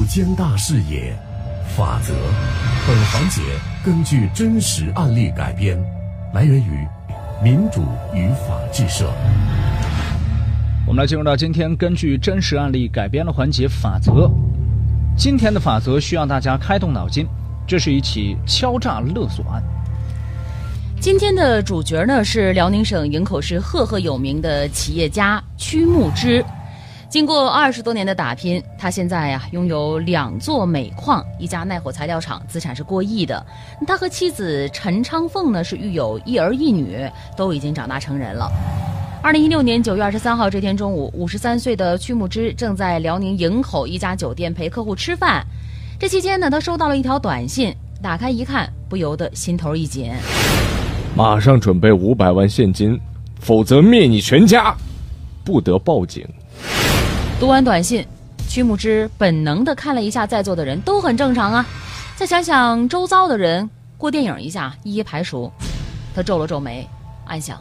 [0.00, 1.14] 主将大视野，
[1.76, 2.14] 法则。
[2.88, 3.42] 本环节
[3.84, 5.78] 根据真实案例改编，
[6.32, 6.88] 来源于
[7.44, 7.82] 民主
[8.14, 9.12] 与法制社。
[10.86, 14.30] 我们来进入到今天根据真实案例改编的环节法则。
[15.18, 17.26] 今天的法则需要大家开动脑筋，
[17.66, 19.62] 这是一起敲诈勒索案。
[20.98, 26.42] 今天的主角呢是辽宁省营口市赫赫有名的企业家曲木之。
[27.10, 33.44] 经过二十多年的打拼，他现在呀拥有两座煤矿，一家耐火材料厂，资产是过亿的。
[33.84, 37.04] 他和妻子陈昌凤呢是育有一儿一女，
[37.36, 38.48] 都已经长大成人了。
[39.20, 45.44] 二零一六年九月二十三号这天中午，五十三岁的曲木之正在辽宁营口一家酒店陪客户吃饭，
[45.98, 50.12] 这期间呢，他收到了一条短信，打开一看，不由得心头一紧。
[51.16, 52.96] 马上准备五百万现金，
[53.40, 54.72] 否则灭你全家，
[55.44, 56.24] 不得报警。
[57.40, 58.06] 读完短信，
[58.50, 61.64] 曲木之本能的看了一下在座的人，都很正常啊。
[62.14, 65.50] 再想想周遭的人，过电影一下，一一排除。
[66.14, 66.86] 他皱了皱眉，
[67.24, 67.58] 暗想：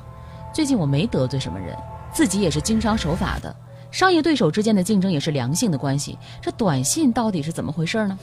[0.53, 1.73] 最近我没得罪什么人，
[2.11, 3.55] 自己也是经商守法的，
[3.89, 6.17] 商业对手之间的竞争也是良性的关系。
[6.41, 8.19] 这短信到底是怎么回事呢？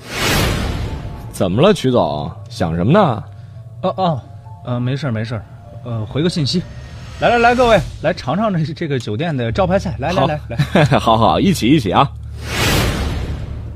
[1.33, 2.31] 怎么了，曲总？
[2.51, 3.25] 想什么呢？
[3.81, 4.21] 哦哦。
[4.67, 5.45] 呃，没事儿没事儿，
[5.87, 6.63] 呃，回个信息，
[7.19, 12.07] 来来来，各位来尝尝这这个酒店的招牌菜，来来来来，好 好一起一起啊！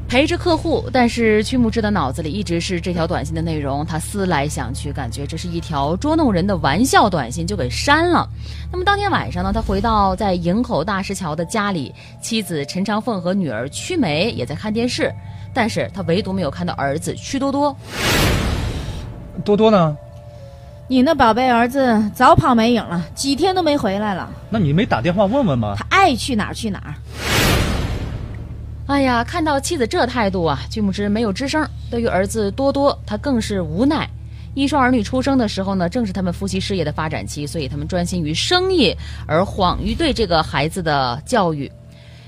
[0.07, 8.29] 陪着客户，但是曲木之的脑子里一直是这条短信的内容，他思来想去，感觉这是一条捉弄人的玩笑短信，就给删了。
[8.71, 15.11] 那么当天晚上呢，他回到在营口大石桥的家里，妻子陈长凤和女儿曲梅也在看电视，
[15.55, 17.75] 但是他唯独没有看到儿子曲多多。
[19.43, 19.97] 多多呢？
[20.91, 24.29] 你那宝贝儿子早跑没影了，几天都没回来了。
[24.51, 25.77] 那你没打电话问问吗？
[25.79, 26.95] 他爱去哪儿去哪儿。
[28.89, 31.65] 哎呀，看到妻子这态度啊，巨木之没有吱声。
[31.93, 34.05] 对于儿子多多，他更是无奈。
[34.55, 38.93] 一双儿女出生的时候呢，正是他们夫妻事业的发展期，所以他们专心于生意，
[39.29, 41.71] 而恍于对这个孩子的教育。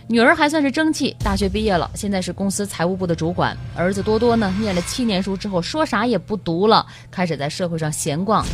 [0.09, 3.57] 女儿还算是争气，大学毕业了，现在是公司财务部的主管。
[3.77, 8.45] 儿子多多呢，念了七年书之后，说啥也不读了，开始在社会上闲逛。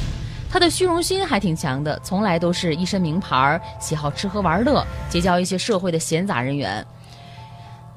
[0.50, 6.86] 他的虚荣心还挺强的，从来都是一身名牌，喜好吃喝玩乐，结交一些社会的闲杂人员。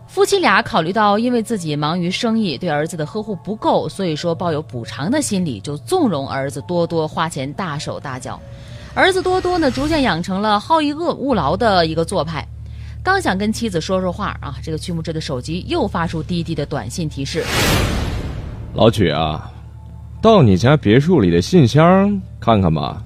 [0.08, 8.40] 夫妻俩考虑到因为自己忙于生意，对儿子的呵护不够，所以说抱有补偿的心理，就纵容儿子多多花钱大手大脚。
[8.94, 12.46] 儿子多多呢，逐渐养成了好逸恶务劳的一个做派。
[13.04, 17.44] 刚想跟妻子说说话啊，这个曲木之的手机又发出滴滴的短信提示。
[18.76, 19.52] 老曲啊，
[20.22, 23.02] 到你家别墅里的信箱看看吧。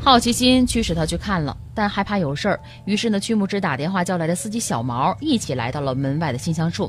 [0.00, 6.88] 好奇心驱使他去看了，但害怕有事儿，于是呢，曲木之打电话叫来的司机小毛，一起来到了门外的信箱处。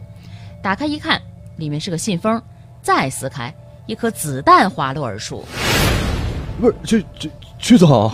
[0.62, 1.20] 打开一看，
[1.58, 2.40] 里面是个信封，
[2.84, 3.52] 再撕开，
[3.88, 5.44] 一颗子弹滑落而出。
[6.62, 8.12] 不是，曲曲曲总，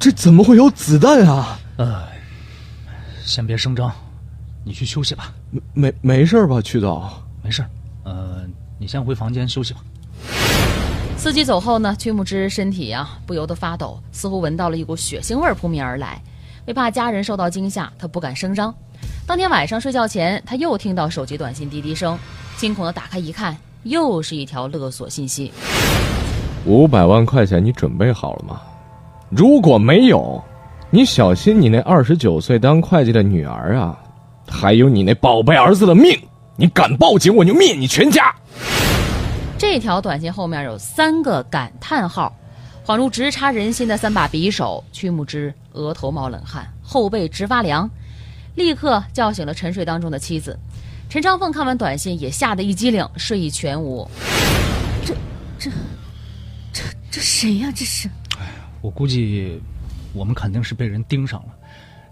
[0.00, 1.60] 这怎么会有子弹啊？
[1.76, 2.07] 呃。
[3.28, 3.92] 先别声张，
[4.64, 5.34] 你去休息吧。
[5.50, 7.06] 没没没事吧，曲总？
[7.42, 7.62] 没事。
[8.02, 8.40] 呃，
[8.78, 9.80] 你先回房间休息吧。
[11.18, 16.18] 司机走后呢，曲木之身体啊不由得发抖，似乎闻到了一股血腥味扑面而来。
[16.66, 18.74] 为怕家人受到惊吓，他不敢声张。
[19.26, 22.18] 当天晚上睡觉前，他又听到手机短信滴滴声，
[22.56, 25.52] 惊恐的打开一看，又是一条勒索信息。
[26.64, 28.62] 五百万块钱，你准备好了吗？
[29.28, 30.42] 如果没有。
[30.90, 33.98] 你小心，你那二十九岁当会计的女儿啊，
[34.48, 36.18] 还有你那宝贝儿子的命！
[36.56, 38.34] 你敢报警，我就灭你全家！
[39.58, 42.34] 这条短信后面有三个感叹号，
[42.86, 44.82] 恍如直插人心的三把匕首。
[44.90, 47.88] 曲木之额头冒冷汗，后背直发凉，
[48.54, 50.58] 立刻叫醒了沉睡当中的妻子。
[51.10, 54.08] 陈昌凤看完短信也吓得一激灵，睡意全无。
[55.04, 55.14] 这、
[55.58, 55.70] 这、
[56.72, 57.70] 这、这谁呀？
[57.76, 58.08] 这是？
[58.38, 59.60] 哎呀，我估计。
[60.12, 61.48] 我们肯定是被人盯上了，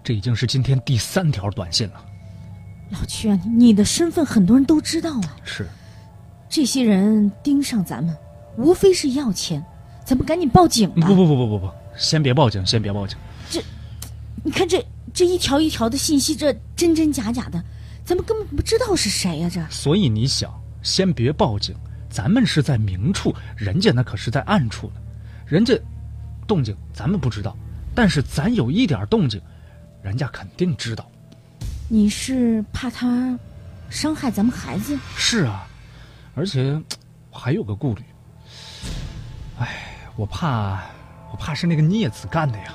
[0.03, 2.05] 这已经是今天第三条短信了。
[2.91, 5.35] 老曲啊，你的身份很多人都知道啊。
[5.43, 5.67] 是，
[6.47, 8.15] 这些人盯上咱们，
[8.57, 9.63] 无非是要钱，
[10.05, 11.05] 咱们赶紧报警吧。
[11.07, 13.17] 不不不不不不，先别报警，先别报警。
[13.49, 13.61] 这，
[14.43, 14.81] 你看这
[15.13, 17.61] 这一条一条的信息，这真真假假的，
[18.05, 19.49] 咱们根本不知道是谁呀。
[19.51, 20.49] 这，所以你想，
[20.81, 21.75] 先别报警，
[22.09, 25.01] 咱们是在明处，人家那可是在暗处呢，
[25.45, 25.77] 人家
[26.47, 27.53] 动静咱们不知道。
[27.97, 29.41] 但是咱有一点动静，
[30.03, 31.09] 人家肯定知道。
[31.89, 33.35] 你是怕他
[33.89, 34.95] 伤害咱们孩子？
[35.15, 35.67] 是啊，
[36.35, 36.79] 而且
[37.31, 38.03] 我还有个顾虑。
[39.57, 40.83] 哎，我怕，
[41.31, 42.65] 我怕是那个孽子干的呀。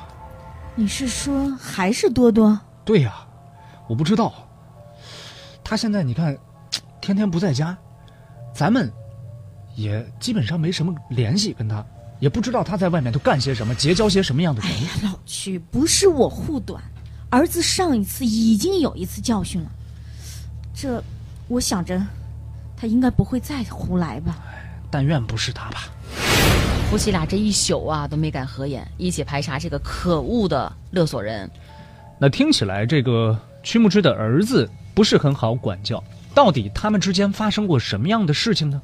[0.74, 2.58] 你是说还是多多？
[2.84, 3.24] 对呀，
[3.88, 4.34] 我不知道。
[5.62, 6.36] 他现在你看
[7.00, 7.78] 天天不在家，
[8.52, 8.92] 咱们
[9.76, 11.86] 也基本上没什么联系，跟他
[12.22, 14.70] 也不知道他在外面都干些什么，结交些什么样的人。
[14.70, 16.80] 哎呀，老屈，不是我护短，
[17.28, 19.68] 儿子上一次已经有一次教训了，
[20.72, 21.02] 这
[21.48, 22.00] 我想着
[22.76, 24.38] 他应该不会再胡来吧。
[24.88, 25.88] 但愿不是他吧。
[26.88, 31.50] 夫妻俩这一宿啊都没敢合眼，一起排查这个可恶的勒索人。
[32.20, 36.00] 那听起来，这个曲木之的儿子不是很好管教。
[36.32, 38.80] 到底他们之间发生过什么样的事情呢？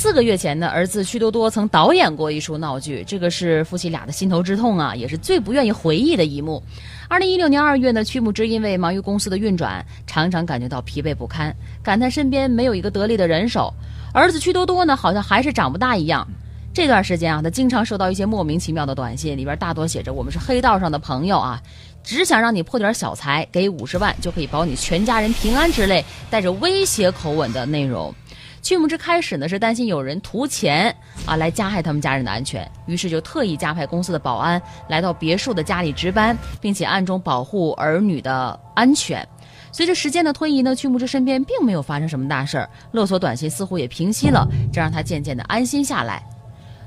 [0.00, 6.62] 四个月前呢，儿子曲多多曾导演过一出闹剧，这个是夫妻俩的心头之痛啊，也是最不愿意回忆的一幕。
[7.08, 11.52] 二零一六年二月呢，曲木之因为忙于公司的运转，常常感觉到疲惫不堪，
[11.82, 13.74] 感叹身边没有一个得力的人手。
[14.12, 16.24] 儿子曲多多呢，好像还是长不大一样。
[16.72, 21.60] 这段时间啊，他经常收到一些莫名其妙的短信，里边大多写着“我们是黑道上的朋友啊”。
[22.04, 28.14] 只想让你破点小财，给五十万就可以保你全家人平安之类带着威胁口吻的内容。
[28.62, 30.94] 曲木之开始呢是担心有人图钱
[31.24, 39.26] 啊来加害他们家人的安全，于是就特意加派公司的保安来到别墅的家里值班，并且暗中保护儿女的安全。
[39.70, 46.22] 随着时间的推移呢，曲木之身边并没有发生什么大事儿，勒索短信似乎也平息了，这让他渐渐的安心下来。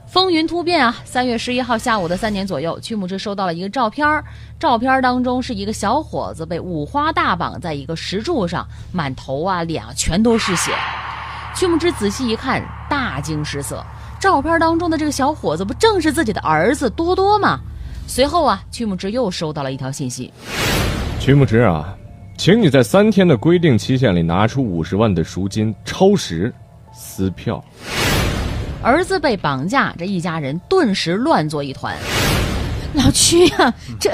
[0.07, 0.93] 风云突变啊！
[1.05, 4.05] 三月十一号下午的三点左右，曲木之收到了一个照片
[4.59, 10.73] 照片当中是一个小伙子被五花大绑在一个石柱上，满头啊脸啊全都是血。
[11.55, 13.85] 曲木之仔细一看，大惊失色。
[14.19, 17.59] 照片当中的这个小伙子不正是自己的儿子多多吗？
[18.07, 20.31] 随后啊，曲木之又收到了一条信息：
[21.19, 21.95] 曲木之啊，
[22.37, 26.53] 请你在三天的规定期限里拿出五十万的赎金，超时
[26.93, 27.63] 撕票。
[28.83, 31.95] 儿子被绑架，这一家人顿时乱作一团。
[32.93, 34.11] 老屈呀，这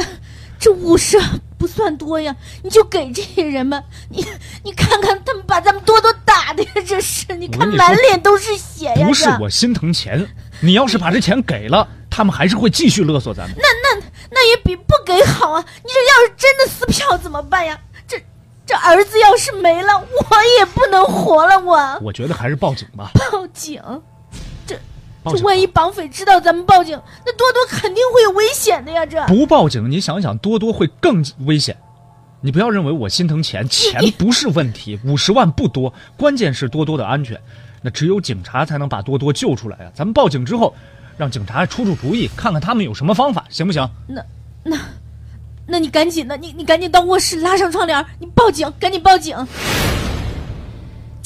[0.59, 1.17] 这五十
[1.57, 3.81] 不算多呀，你就给这些人吧。
[4.09, 4.25] 你
[4.63, 9.07] 你看看他们把咱们多多打的呀，这是你看满脸都是血呀。
[9.07, 10.27] 不是我心疼钱，
[10.61, 13.57] 你要是把这钱给了，他们还是会继续勒索咱们。
[13.57, 15.65] 那那那也比不给好啊！
[15.83, 17.79] 你这要是真的撕票怎么办呀？
[18.07, 18.21] 这
[18.65, 21.59] 这儿子要是没了，我也不能活了。
[21.59, 23.11] 我我觉得还是报警吧。
[23.13, 23.81] 报警。
[25.35, 29.05] 这万一绑匪知道咱们报警，那多多肯定会有危险的呀！
[29.05, 31.75] 这不报警，你想想，多多会更危险。
[32.39, 37.39] 你不要认为我心疼钱，钱不是问题， 五十万不多，关键是多多的安全。
[37.81, 39.91] 那只有警察才能把多多救出来啊！
[39.93, 40.73] 咱们报警之后，
[41.17, 43.89] 让警察出出主意，看看他们有什么方法，行不行？
[44.07, 44.21] 那
[44.63, 44.77] 那，
[45.65, 49.35] 那你赶紧的，你你赶紧到卧室拉上窗帘，你报警，赶紧报警。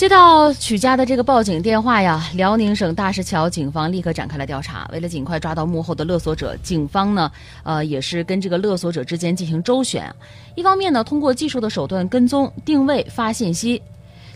[0.01, 4.89] 接到曲家的这个报警电话呀，辽宁省大石桥警方立刻展开了调查。
[4.91, 7.31] 为了尽快抓到幕后的勒索者，警方呢，
[7.61, 10.11] 呃，也是跟这个勒索者之间进行周旋。
[10.55, 13.79] 一方面呢，通过技术的手段跟踪、定位、发信息。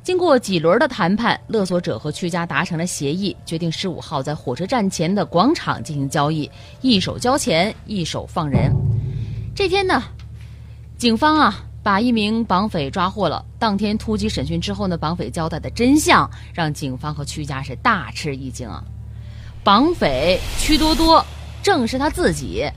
[0.03, 6.47] 经过几轮的谈判，勒索者和曲家达成了协议，决定十五号在火车站前的广场进行交易，
[6.81, 8.71] 一手交钱，一手放人。
[9.55, 10.03] 这天呢，
[10.95, 11.59] 警方啊。
[11.85, 13.45] 把一名绑匪抓获了。
[13.59, 18.83] 当天突击审讯之后呢，绑匪交代的真相让警方和屈家是大吃一惊啊！
[19.63, 21.23] 绑匪曲多多
[21.61, 22.67] 正是他自己。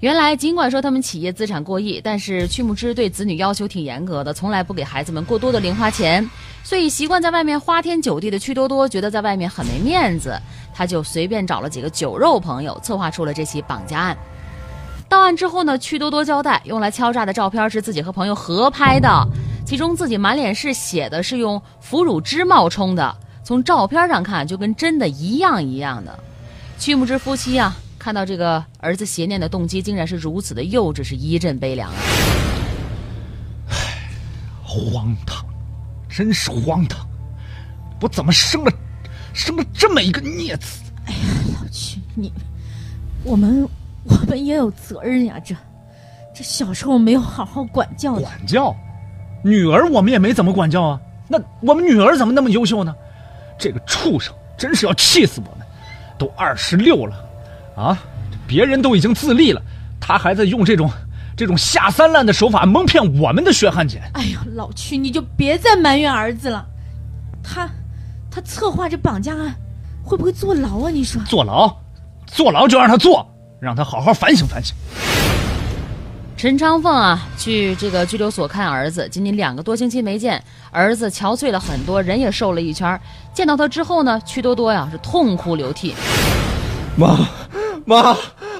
[0.00, 6.26] 原来，尽管说他们企业资产过亿，但是曲木之对子女要求挺严格的，从来不给孩子们过多的零花钱。
[6.64, 10.40] 所以，习惯在外面花天酒地的曲多多觉得在外面很没面子，
[10.72, 14.16] 他就随便找了几个酒肉朋友，策划出了这起绑架案。
[15.10, 19.26] 到案之后呢，曲多多交代，用来敲诈的照片是自己和朋友合拍的，
[19.66, 26.16] 其中自己满脸是血的，是用腐乳汁冒充的，从照片上看就跟真的一样一样的。
[26.78, 31.96] 曲木之夫妻啊，看到这个儿子邪念的动机竟然是如此的幼稚，是一阵悲凉啊！
[33.68, 34.08] 唉，
[34.62, 35.44] 荒唐，
[36.08, 37.04] 真是荒唐！
[38.00, 38.72] 我怎么生了，
[39.34, 40.80] 生了这么一个孽子？
[41.06, 41.18] 哎呀，
[41.60, 42.32] 老曲，你，
[43.24, 43.68] 我们。
[44.04, 45.54] 我们也有责任呀，这，
[46.34, 48.14] 这小时候没有好好管教。
[48.14, 48.74] 管教，
[49.42, 51.00] 女儿我们也没怎么管教啊。
[51.28, 52.94] 那我们女儿怎么那么优秀呢？
[53.58, 55.66] 这个畜生真是要气死我们！
[56.18, 57.16] 都二十六了，
[57.76, 57.98] 啊，
[58.46, 59.62] 别人都已经自立了，
[60.00, 60.90] 他还在用这种
[61.36, 64.02] 这种下三滥的手法蒙骗我们的血汗钱。
[64.14, 66.66] 哎呀，老屈，你就别再埋怨儿子了。
[67.42, 67.68] 他，
[68.30, 69.54] 他策划这绑架案，
[70.02, 70.90] 会不会坐牢啊？
[70.90, 71.22] 你说？
[71.26, 71.74] 坐牢，
[72.26, 73.29] 坐牢就让他坐。
[73.60, 74.74] 让他好好反省反省。
[76.36, 82.98] 陈昌凤啊，去这个拘留所看儿子，仅仅两个多星期没见，儿子憔悴了很多，人也瘦了一圈。
[83.34, 85.94] 见到他之后呢，曲多多呀是痛哭流涕。
[86.96, 87.28] 妈，
[87.84, 88.16] 妈，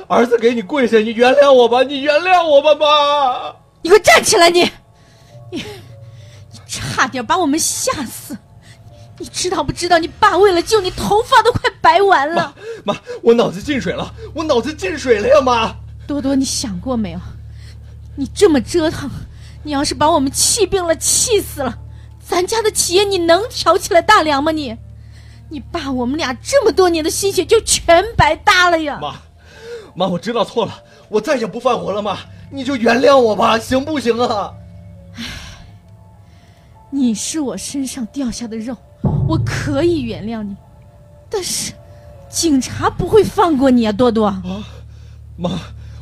[0.06, 3.54] 儿子给你跪下，你原谅我吧，你原谅我吧，妈。
[3.80, 4.60] 你给我站起来，你，
[5.50, 5.64] 你，
[6.52, 8.36] 你差点把我们吓死。
[9.20, 9.98] 你知道不知道？
[9.98, 12.54] 你爸为了救你，头发都快白完了。
[12.84, 15.76] 妈，妈我脑子进水了，我脑子进水了呀，妈！
[16.06, 17.20] 多多，你想过没有？
[18.16, 19.10] 你这么折腾，
[19.62, 21.78] 你要是把我们气病了、气死了，
[22.18, 24.52] 咱家的企业你能挑起来大梁吗？
[24.52, 24.74] 你，
[25.50, 28.98] 你爸我们俩这么多年的心血就全白搭了呀！
[29.02, 29.16] 妈，
[29.94, 32.16] 妈，我知道错了，我再也不犯浑了，妈，
[32.50, 34.54] 你就原谅我吧，行不行啊？
[35.16, 35.24] 唉，
[36.88, 38.74] 你是我身上掉下的肉。
[39.30, 40.56] 我可以原谅你，
[41.30, 41.72] 但是
[42.28, 44.26] 警察不会放过你啊，多多。
[44.26, 44.42] 啊，
[45.36, 45.52] 妈，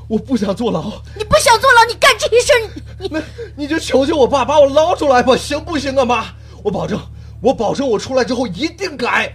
[0.08, 0.84] 我不想坐牢。
[1.14, 3.20] 你不想坐牢，你干这些事儿，你那
[3.54, 6.24] 你就求求我爸把我捞出来吧，行不行啊，妈？
[6.62, 6.98] 我保证，
[7.42, 9.30] 我保证，我出来之后一定改。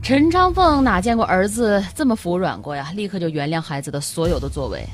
[0.00, 2.92] 陈昌凤哪见过儿子这么服软过呀？
[2.94, 4.86] 立刻就原谅孩子的所有的作为。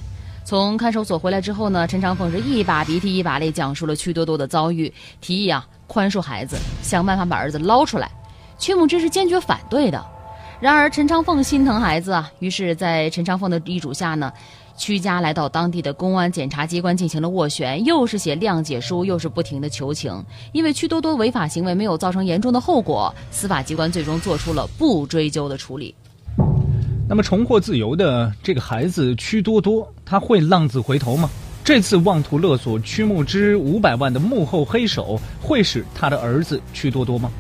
[0.47, 5.67] 从看守所回来之后呢，陈长凤是一把鼻涕一把泪讲述了曲多多的遭遇，提议啊。
[5.89, 8.09] 宽恕孩子，想办法把儿子捞出来。
[8.57, 10.05] 曲母之是坚决反对的。
[10.61, 14.33] 然而陈长凤心疼孩子啊，于是，在陈长凤的遗嘱下呢，
[14.77, 20.25] 曲家来到当地的公安检察机关进行了斡旋，又是写谅解书，又是不停的求情。
[20.53, 25.93] 因为曲多多违法行为没有造成严重的后果，司法机关最终做出了不追究的处理。
[27.09, 31.31] 那么重获自由的这个孩子曲多多，他会浪子回头吗？
[31.63, 37.31] 这次妄图勒索曲木之五百万的幕后黑手会是他的儿子曲多多吗？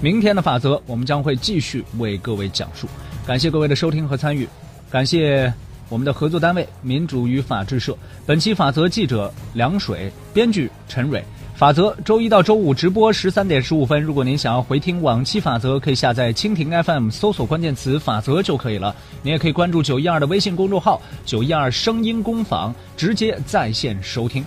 [0.00, 2.86] 明天的法则，我们将会继续为各位讲述。
[3.26, 4.46] 感谢各位的收听和参与，
[4.90, 5.52] 感谢
[5.88, 7.96] 我们的合作单位民主与法制社。
[8.24, 11.24] 本期法则记者梁水，编剧陈蕊。
[11.56, 14.02] 法则周一到周五直播十三点十五分。
[14.02, 18.94] 如果您想要回听往期法则，可以下载蜻蜓 FM，搜索关键词“法则”就可以了。
[19.22, 24.44] 您也可以关注九一二的微信公众号“九一二声音工坊”，直接在线收听。